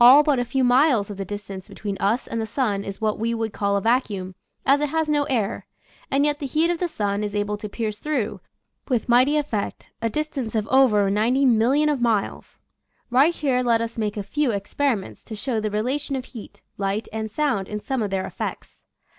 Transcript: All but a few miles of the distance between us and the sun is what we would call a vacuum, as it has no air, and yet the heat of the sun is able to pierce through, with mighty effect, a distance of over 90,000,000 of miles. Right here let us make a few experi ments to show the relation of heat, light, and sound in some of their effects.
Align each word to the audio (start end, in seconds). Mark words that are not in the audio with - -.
All 0.00 0.22
but 0.22 0.38
a 0.38 0.44
few 0.46 0.64
miles 0.64 1.10
of 1.10 1.18
the 1.18 1.24
distance 1.26 1.68
between 1.68 1.98
us 2.00 2.26
and 2.26 2.40
the 2.40 2.46
sun 2.46 2.82
is 2.82 3.02
what 3.02 3.18
we 3.18 3.34
would 3.34 3.52
call 3.52 3.76
a 3.76 3.82
vacuum, 3.82 4.34
as 4.64 4.80
it 4.80 4.88
has 4.88 5.06
no 5.06 5.24
air, 5.24 5.66
and 6.10 6.24
yet 6.24 6.38
the 6.38 6.46
heat 6.46 6.70
of 6.70 6.78
the 6.78 6.88
sun 6.88 7.22
is 7.22 7.34
able 7.34 7.58
to 7.58 7.68
pierce 7.68 7.98
through, 7.98 8.40
with 8.88 9.06
mighty 9.06 9.36
effect, 9.36 9.90
a 10.00 10.08
distance 10.08 10.54
of 10.54 10.66
over 10.68 11.10
90,000,000 11.10 11.92
of 11.92 12.00
miles. 12.00 12.58
Right 13.10 13.34
here 13.34 13.62
let 13.62 13.82
us 13.82 13.98
make 13.98 14.16
a 14.16 14.22
few 14.22 14.48
experi 14.48 14.98
ments 14.98 15.22
to 15.24 15.36
show 15.36 15.60
the 15.60 15.70
relation 15.70 16.16
of 16.16 16.24
heat, 16.24 16.62
light, 16.78 17.06
and 17.12 17.30
sound 17.30 17.68
in 17.68 17.80
some 17.80 18.00
of 18.02 18.08
their 18.08 18.24
effects. 18.26 18.80